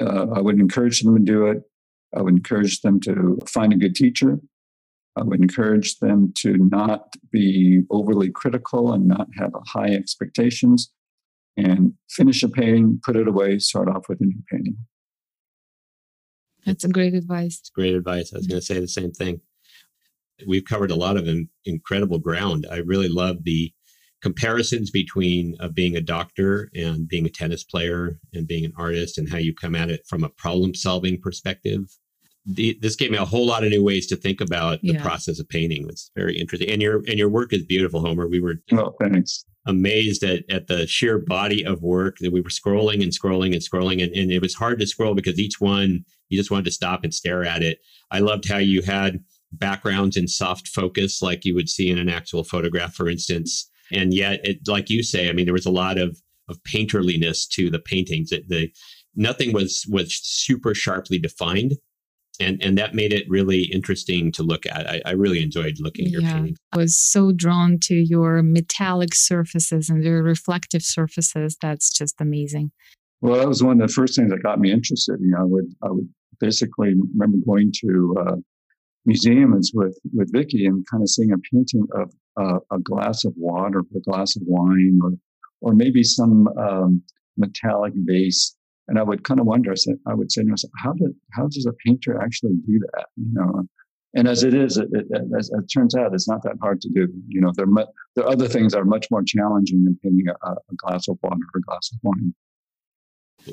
[0.00, 1.62] uh, I would encourage them to do it.
[2.16, 4.38] I would encourage them to find a good teacher.
[5.18, 10.92] I would encourage them to not be overly critical and not have high expectations,
[11.56, 14.76] and finish a painting, put it away, start off with a new painting.
[16.64, 17.60] That's a great advice.
[17.74, 18.32] Great advice.
[18.32, 19.40] I was going to say the same thing.
[20.46, 22.66] We've covered a lot of in, incredible ground.
[22.70, 23.72] I really love the
[24.22, 29.18] comparisons between uh, being a doctor and being a tennis player and being an artist
[29.18, 31.96] and how you come at it from a problem solving perspective.
[32.50, 35.02] The, this gave me a whole lot of new ways to think about the Yeah.
[35.02, 35.86] process of painting.
[35.88, 38.26] It's very interesting, and your and your work is beautiful, Homer.
[38.26, 39.44] We were Well, thanks.
[39.66, 43.62] amazed at, at the sheer body of work that we were scrolling and scrolling and
[43.62, 46.70] scrolling and, and it was hard to scroll because each one you just wanted to
[46.70, 47.78] stop and stare at it
[48.10, 49.18] i loved how you had
[49.52, 54.14] backgrounds in soft focus like you would see in an actual photograph for instance and
[54.14, 56.16] yet it like you say i mean there was a lot of
[56.48, 58.70] of painterliness to the paintings it, the
[59.16, 61.72] nothing was was super sharply defined
[62.40, 66.06] and and that made it really interesting to look at i, I really enjoyed looking
[66.06, 66.34] at your Yeah.
[66.34, 71.56] paintings I was so drawn to your metallic surfaces and your reflective surfaces.
[71.62, 72.72] That's just amazing.
[73.22, 75.18] Well, that was one of the first things that got me interested.
[75.18, 76.08] You know, I would I would
[76.40, 78.36] basically remember going to uh,
[79.06, 83.32] museums with with Vicky and kind of seeing a painting of uh, a glass of
[83.36, 85.12] water, or a glass of wine, or
[85.62, 87.02] or maybe some um,
[87.38, 88.54] metallic vase.
[88.88, 89.70] And I would kind of wonder.
[89.70, 92.80] I said, I would say to myself, how did how does a painter actually do
[92.94, 93.06] that?
[93.16, 93.62] You know.
[94.14, 95.06] And as it is, it, it,
[95.38, 97.08] as it turns out, it's not that hard to do.
[97.28, 97.84] You know, there, are mu-
[98.16, 101.18] there are other things that are much more challenging than painting a, a glass of
[101.22, 102.34] water or a glass of wine.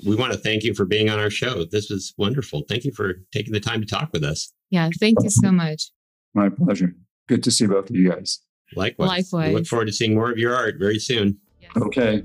[0.07, 1.65] we want to thank you for being on our show.
[1.65, 2.63] This was wonderful.
[2.69, 4.53] Thank you for taking the time to talk with us.
[4.69, 5.91] Yeah, thank you so much.
[6.33, 6.95] My pleasure.
[7.27, 8.39] Good to see both of you guys.
[8.75, 9.31] Likewise.
[9.33, 11.38] We look forward to seeing more of your art very soon.
[11.77, 12.23] Okay.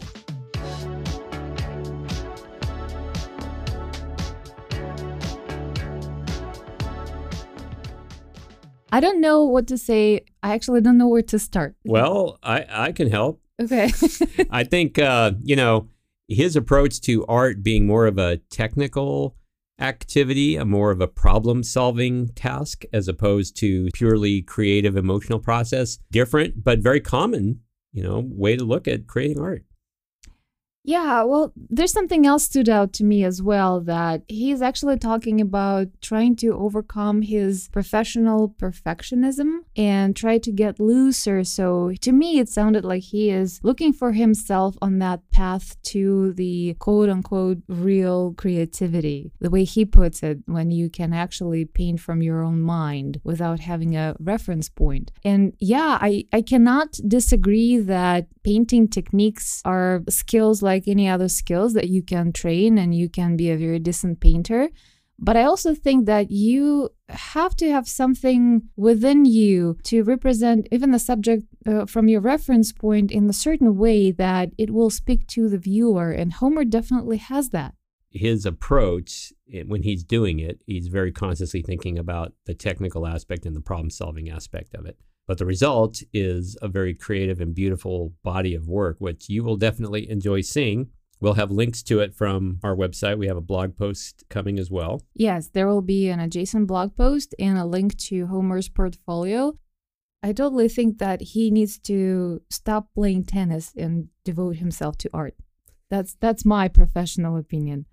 [8.92, 10.24] I don't know what to say.
[10.42, 11.76] I actually don't know where to start.
[11.84, 13.40] Well, I, I can help.
[13.60, 13.90] Okay.
[14.50, 15.88] I think, uh, you know,
[16.28, 19.36] his approach to art being more of a technical
[19.80, 25.98] activity, a more of a problem solving task, as opposed to purely creative emotional process,
[26.10, 27.60] different, but very common,
[27.92, 29.64] you know, way to look at creating art.
[30.82, 35.38] Yeah, well, there's something else stood out to me as well that he's actually talking
[35.40, 41.44] about trying to overcome his professional perfectionism and try to get looser.
[41.44, 46.32] So to me, it sounded like he is looking for himself on that path to
[46.32, 49.32] the quote unquote real creativity.
[49.40, 53.60] The way he puts it, when you can actually paint from your own mind without
[53.60, 55.12] having a reference point.
[55.24, 61.74] And yeah, I, I cannot disagree that painting techniques are skills like any other skills
[61.74, 64.70] that you can train and you can be a very decent painter.
[65.22, 70.92] But I also think that you have to have something within you to represent even
[70.92, 75.26] the subject uh, from your reference point in a certain way that it will speak
[75.28, 76.10] to the viewer.
[76.10, 77.74] And Homer definitely has that.
[78.10, 83.44] His approach, eh, when he's doing it, he's very consciously thinking about the technical aspect
[83.44, 84.96] and the problem solving aspect of it.
[85.28, 89.56] But the result is a very creative and beautiful body of work, which you will
[89.56, 90.88] definitely enjoy seeing.
[91.20, 93.18] We'll have links to it from our website.
[93.18, 95.02] We have a blog post coming as well.
[95.14, 99.54] Yes, there will be an adjacent blog post and a link to Homer's portfolio.
[100.22, 105.34] I totally think that he needs to stop playing tennis and devote himself to art.
[105.90, 107.86] That's that's my professional opinion.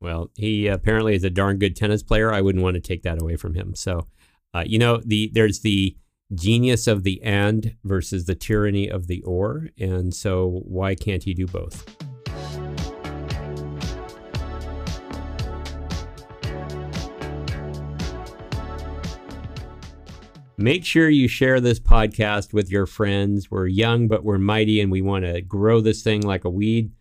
[0.00, 2.32] Well, he apparently is a darn good tennis player.
[2.32, 3.74] I wouldn't want to take that away from him.
[3.74, 4.08] So,
[4.54, 5.96] uh, you know, the there's the
[6.34, 11.34] genius of the and versus the tyranny of the or, and so why can't he
[11.34, 12.11] do both?
[20.58, 23.50] Make sure you share this podcast with your friends.
[23.50, 26.92] We're young, but we're mighty, and we want to grow this thing like a weed.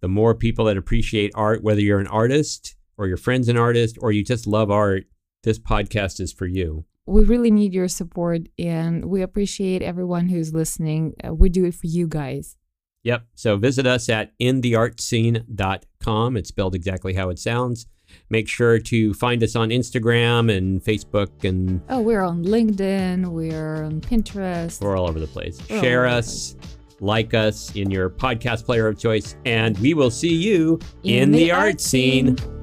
[0.00, 3.98] The more people that appreciate art, whether you're an artist or your friend's an artist
[4.00, 5.04] or you just love art,
[5.42, 6.84] this podcast is for you.
[7.06, 11.14] We really need your support and we appreciate everyone who's listening.
[11.26, 12.56] Uh, we do it for you guys.
[13.02, 13.24] Yep.
[13.34, 16.36] So visit us at intheartscene.com.
[16.36, 17.86] It's spelled exactly how it sounds.
[18.30, 23.82] Make sure to find us on Instagram and Facebook, and Oh, we're on LinkedIn, we're
[23.84, 24.80] on Pinterest.
[24.80, 25.58] we're all over the place.
[25.68, 26.56] We're Share us,
[27.00, 31.30] like us in your podcast player of choice, and we will see you In in,
[31.32, 32.36] the the, art art scene.
[32.36, 32.59] scene.